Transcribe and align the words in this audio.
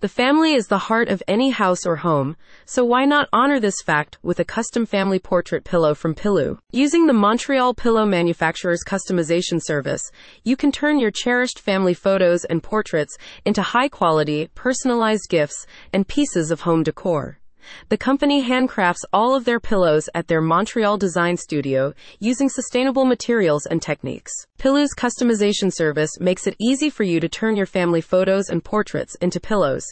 The 0.00 0.08
family 0.08 0.54
is 0.54 0.68
the 0.68 0.78
heart 0.78 1.10
of 1.10 1.22
any 1.28 1.50
house 1.50 1.84
or 1.84 1.96
home, 1.96 2.34
so 2.64 2.86
why 2.86 3.04
not 3.04 3.28
honor 3.34 3.60
this 3.60 3.82
fact 3.84 4.16
with 4.22 4.40
a 4.40 4.46
custom 4.46 4.86
family 4.86 5.18
portrait 5.18 5.62
pillow 5.62 5.92
from 5.92 6.14
Pilloo? 6.14 6.56
Using 6.72 7.06
the 7.06 7.12
Montreal 7.12 7.74
Pillow 7.74 8.06
Manufacturer's 8.06 8.82
customization 8.82 9.60
service, 9.62 10.10
you 10.42 10.56
can 10.56 10.72
turn 10.72 10.98
your 10.98 11.10
cherished 11.10 11.58
family 11.58 11.92
photos 11.92 12.46
and 12.46 12.62
portraits 12.62 13.18
into 13.44 13.60
high 13.60 13.90
quality, 13.90 14.48
personalized 14.54 15.28
gifts 15.28 15.66
and 15.92 16.08
pieces 16.08 16.50
of 16.50 16.62
home 16.62 16.82
decor. 16.82 17.39
The 17.88 17.96
company 17.96 18.42
handcrafts 18.48 19.04
all 19.12 19.34
of 19.34 19.44
their 19.44 19.60
pillows 19.60 20.08
at 20.14 20.28
their 20.28 20.40
Montreal 20.40 20.98
design 20.98 21.36
studio 21.36 21.92
using 22.18 22.48
sustainable 22.48 23.04
materials 23.04 23.66
and 23.66 23.80
techniques. 23.80 24.32
Pilloo's 24.58 24.94
customization 24.94 25.72
service 25.72 26.18
makes 26.20 26.46
it 26.46 26.56
easy 26.58 26.90
for 26.90 27.04
you 27.04 27.20
to 27.20 27.28
turn 27.28 27.56
your 27.56 27.66
family 27.66 28.00
photos 28.00 28.48
and 28.48 28.64
portraits 28.64 29.14
into 29.16 29.40
pillows. 29.40 29.84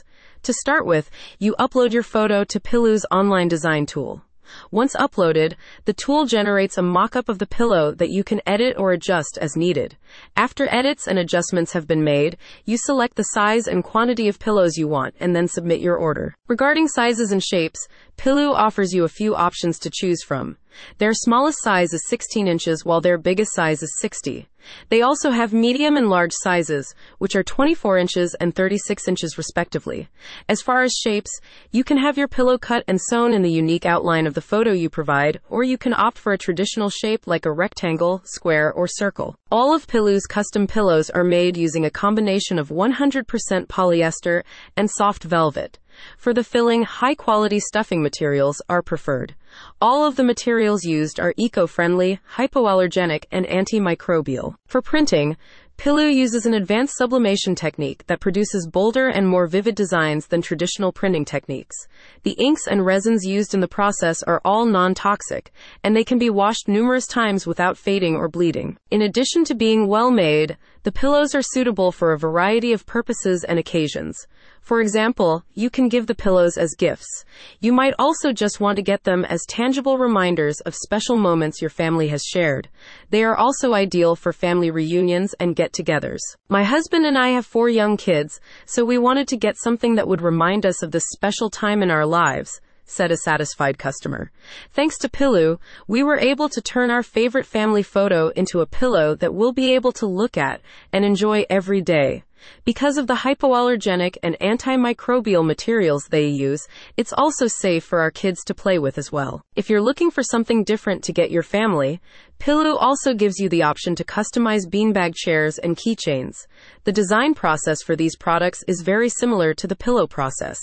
To 0.45 0.53
start 0.53 0.87
with, 0.87 1.11
you 1.39 1.55
upload 1.59 1.93
your 1.93 2.03
photo 2.03 2.45
to 2.45 2.61
Pilloo's 2.61 3.05
online 3.11 3.49
design 3.49 3.87
tool. 3.87 4.23
Once 4.71 4.95
uploaded, 4.97 5.55
the 5.85 5.93
tool 5.93 6.25
generates 6.27 6.79
a 6.79 6.83
mock-up 6.83 7.29
of 7.29 7.39
the 7.39 7.47
pillow 7.47 7.93
that 7.93 8.11
you 8.11 8.23
can 8.23 8.41
edit 8.47 8.77
or 8.79 8.93
adjust 8.93 9.39
as 9.41 9.57
needed. 9.57 9.97
After 10.37 10.69
edits 10.71 11.07
and 11.07 11.19
adjustments 11.19 11.73
have 11.73 11.87
been 11.87 12.05
made, 12.05 12.37
you 12.65 12.77
select 12.77 13.17
the 13.17 13.23
size 13.23 13.67
and 13.67 13.85
quantity 13.85 14.29
of 14.29 14.39
pillows 14.39 14.77
you 14.77 14.89
want 14.89 15.15
and 15.21 15.35
then 15.35 15.49
submit 15.49 15.81
your 15.81 15.97
order. 15.97 16.35
Regarding 16.49 16.89
sizes 16.89 17.33
and 17.33 17.43
shapes, 17.43 17.87
Pilloo 18.17 18.53
offers 18.53 18.93
you 18.93 19.05
a 19.05 19.09
few 19.09 19.35
options 19.35 19.79
to 19.79 19.91
choose 19.93 20.23
from. 20.23 20.57
Their 20.99 21.13
smallest 21.13 21.63
size 21.63 21.93
is 21.93 22.07
16 22.09 22.47
inches 22.47 22.85
while 22.85 23.01
their 23.01 23.19
biggest 23.19 23.55
size 23.55 23.83
is 23.83 23.97
60. 24.01 24.49
They 24.89 25.03
also 25.03 25.31
have 25.31 25.53
medium 25.53 25.97
and 25.97 26.09
large 26.09 26.33
sizes, 26.33 26.95
which 27.19 27.37
are 27.37 27.43
24 27.43 27.99
inches 27.99 28.35
and 28.41 28.55
36 28.55 29.09
inches 29.09 29.39
respectively. 29.39 30.09
As 30.49 30.63
far 30.63 30.83
as 30.83 30.93
shapes, 30.93 31.31
you 31.71 31.85
can 31.85 31.99
have 31.99 32.19
your 32.19 32.29
pillow 32.29 32.59
cut 32.59 32.85
and 32.89 33.01
sewn 33.01 33.33
in 33.33 33.43
the 33.43 33.51
unique 33.51 33.87
outline 33.87 34.27
of 34.27 34.35
the 34.35 34.41
photo 34.41 34.73
you 34.73 34.89
provide, 34.89 35.41
or 35.49 35.63
you 35.63 35.79
can 35.79 35.95
opt 35.95 36.19
for 36.19 36.33
a 36.33 36.39
traditional 36.39 36.91
shape 36.91 37.27
like 37.27 37.47
a 37.47 37.53
rectangle, 37.53 38.23
square, 38.25 38.73
or 38.73 38.87
circle. 38.87 39.37
All 39.51 39.75
of 39.75 39.87
Pilloo's 39.87 40.27
custom 40.27 40.67
pillows 40.67 41.11
are 41.11 41.25
made 41.25 41.57
using 41.57 41.85
a 41.85 41.91
combination 41.91 42.59
of 42.59 42.69
100% 42.69 43.25
polyester 43.67 44.43
and 44.77 44.91
soft 44.91 45.25
velvet. 45.25 45.79
For 46.17 46.35
the 46.35 46.45
filling, 46.45 46.83
high 46.83 47.15
quality 47.15 47.61
stuffing 47.61 48.03
materials 48.03 48.61
are 48.69 48.83
preferred. 48.83 49.35
All 49.81 50.05
of 50.05 50.17
the 50.17 50.25
materials 50.25 50.85
used 50.85 51.19
are 51.19 51.35
eco 51.37 51.67
friendly, 51.67 52.21
hypoallergenic, 52.37 53.25
and 53.31 53.47
antimicrobial. 53.47 54.57
For 54.67 54.83
printing, 54.83 55.37
Pilloo 55.79 56.13
uses 56.13 56.45
an 56.45 56.55
advanced 56.55 56.97
sublimation 56.97 57.55
technique 57.55 58.05
that 58.09 58.19
produces 58.19 58.67
bolder 58.67 59.07
and 59.07 59.29
more 59.29 59.47
vivid 59.47 59.77
designs 59.77 60.27
than 60.27 60.43
traditional 60.43 60.91
printing 60.91 61.25
techniques. 61.25 61.87
The 62.25 62.33
inks 62.33 62.67
and 62.67 62.85
resins 62.85 63.25
used 63.25 63.55
in 63.55 63.61
the 63.61 63.69
process 63.69 64.21
are 64.25 64.41
all 64.45 64.67
non 64.67 64.95
toxic, 64.95 65.53
and 65.85 65.95
they 65.95 66.03
can 66.03 66.19
be 66.19 66.31
washed 66.31 66.67
numerous 66.67 67.07
times 67.07 67.47
without 67.47 67.79
fading 67.79 68.17
or 68.17 68.29
bleeding. 68.29 68.77
In 68.91 69.03
addition 69.03 69.45
to 69.45 69.55
being 69.55 69.87
well 69.87 70.11
made, 70.11 70.57
the 70.89 70.93
pillows 70.93 71.35
are 71.35 71.43
suitable 71.43 71.93
for 71.93 72.15
a 72.15 72.19
variety 72.19 72.73
of 72.73 72.87
purposes 72.87 73.45
and 73.45 73.59
occasions. 73.59 74.27
For 74.63 74.81
example, 74.81 75.45
you 75.53 75.69
can 75.69 75.91
give 75.91 76.07
the 76.07 76.15
pillows 76.15 76.57
as 76.57 76.75
gifts. 76.79 77.27
You 77.61 77.75
might 77.75 77.93
also 77.99 78.33
just 78.33 78.59
want 78.59 78.77
to 78.77 78.83
get 78.83 79.05
them 79.05 79.27
as 79.27 79.45
tangible 79.45 79.99
reminders 79.99 80.61
of 80.61 80.75
special 80.75 81.19
moments 81.19 81.61
your 81.61 81.69
family 81.69 82.09
has 82.09 82.23
shared. 82.23 82.71
They 83.11 83.23
are 83.23 83.37
also 83.37 83.75
ideal 83.75 84.17
for 84.17 84.33
family 84.33 84.71
reunions 84.71 85.35
and 85.39 85.55
get 85.55 85.75
togethers. 85.75 86.23
My 86.49 86.65
husband 86.65 87.05
and 87.05 87.19
I 87.19 87.29
have 87.37 87.45
four 87.45 87.69
young 87.69 87.99
kids, 87.99 88.41
so 88.65 88.83
we 88.83 88.97
wanted 88.97 89.29
to 89.29 89.37
get 89.37 89.59
something 89.59 89.97
that 89.97 90.09
would 90.09 90.23
remind 90.23 90.65
us 90.65 90.83
of 90.83 90.93
this 90.93 91.05
special 91.11 91.51
time 91.51 91.83
in 91.83 91.91
our 91.91 92.07
lives 92.07 92.63
said 92.91 93.11
a 93.11 93.17
satisfied 93.17 93.79
customer. 93.79 94.31
Thanks 94.73 94.99
to 94.99 95.09
Pilloo, 95.09 95.59
we 95.87 96.03
were 96.03 96.19
able 96.19 96.49
to 96.49 96.61
turn 96.61 96.91
our 96.91 97.03
favorite 97.03 97.47
family 97.47 97.83
photo 97.83 98.29
into 98.29 98.61
a 98.61 98.67
pillow 98.67 99.15
that 99.17 99.35
we'll 99.35 99.53
be 99.53 99.75
able 99.75 99.93
to 99.93 100.07
look 100.07 100.37
at 100.37 100.61
and 100.93 101.05
enjoy 101.05 101.45
every 101.49 101.81
day. 101.81 102.25
Because 102.65 102.99
of 102.99 103.07
the 103.07 103.17
hypoallergenic 103.17 104.17
and 104.23 104.37
antimicrobial 104.41 105.45
materials 105.45 106.07
they 106.07 106.27
use, 106.27 106.67
it's 106.97 107.13
also 107.13 107.47
safe 107.47 107.85
for 107.85 108.01
our 108.01 108.11
kids 108.11 108.45
to 108.45 108.55
play 108.55 108.79
with 108.79 108.99
as 108.99 109.11
well. 109.11 109.43
If 109.57 109.69
you're 109.69 109.83
looking 109.83 110.11
for 110.11 110.23
something 110.23 110.65
different 110.65 111.03
to 111.05 111.13
get 111.13 111.31
your 111.31 111.43
family, 111.43 112.01
Pilloo 112.41 112.77
also 112.79 113.15
gives 113.15 113.41
you 113.41 113.49
the 113.49 113.63
option 113.65 113.97
to 113.97 114.05
customize 114.05 114.65
beanbag 114.65 115.15
chairs 115.15 115.59
and 115.59 115.77
keychains. 115.77 116.47
The 116.85 116.93
design 116.93 117.35
process 117.35 117.83
for 117.83 117.97
these 117.97 118.17
products 118.17 118.63
is 118.69 118.83
very 118.83 119.09
similar 119.09 119.55
to 119.55 119.67
the 119.67 119.75
pillow 119.75 120.07
process. 120.07 120.59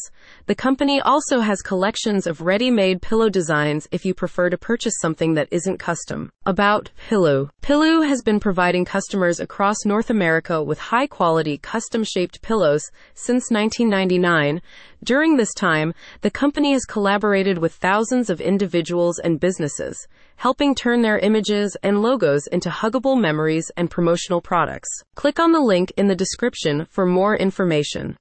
The 0.46 0.56
company 0.56 1.02
also 1.02 1.42
has 1.42 1.62
collections 1.62 2.28
of 2.28 2.42
ready-made 2.42 3.02
pillow 3.02 3.30
designs 3.30 3.90
if 3.92 4.06
you 4.06 4.14
prefer 4.14 4.50
to 4.50 4.58
purchase 4.58 4.96
something 5.02 5.34
that 5.34 5.50
isn't 5.52 5.78
custom. 5.78 6.32
About 6.46 6.92
Pilloo. 7.10 7.50
Pilloo 7.62 8.08
has 8.08 8.22
been 8.22 8.40
providing 8.40 8.86
customers 8.86 9.42
across 9.42 9.86
North 9.86 10.10
America 10.10 10.64
with 10.64 10.80
high-quality 10.80 11.58
custom-shaped 11.58 12.42
pillows 12.42 12.90
since 13.16 13.52
1999. 13.52 14.62
During 15.06 15.38
this 15.38 15.54
time, 15.54 15.94
the 16.22 16.32
company 16.32 16.74
has 16.74 16.84
collaborated 16.84 17.60
with 17.60 17.74
thousands 17.74 18.32
of 18.32 18.42
individuals 18.42 19.20
and 19.20 19.40
businesses, 19.40 20.08
helping 20.38 20.74
turn 20.74 21.04
their 21.04 21.20
images 21.20 21.78
and 21.84 22.02
logos 22.02 22.48
into 22.48 22.70
huggable 22.72 23.16
memories 23.16 23.72
and 23.78 23.92
promotional 23.92 24.42
products. 24.42 24.90
Click 25.14 25.40
on 25.40 25.52
the 25.52 25.60
link 25.60 25.94
in 25.96 26.08
the 26.08 26.16
description 26.16 26.86
for 26.90 27.06
more 27.06 27.36
information. 27.36 28.14